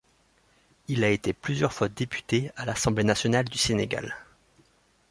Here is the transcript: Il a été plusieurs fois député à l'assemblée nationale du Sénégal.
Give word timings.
Il 0.87 1.03
a 1.03 1.11
été 1.11 1.31
plusieurs 1.31 1.73
fois 1.73 1.87
député 1.87 2.49
à 2.55 2.65
l'assemblée 2.65 3.03
nationale 3.03 3.45
du 3.45 3.59
Sénégal. 3.59 4.17